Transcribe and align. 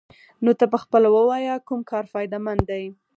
نو 0.43 0.51
ته 0.59 0.65
پخپله 0.73 1.07
ووايه 1.11 1.55
کوم 1.67 1.79
کار 1.91 2.03
فايده 2.11 2.37
مند 2.45 2.63
دې. 2.69 2.85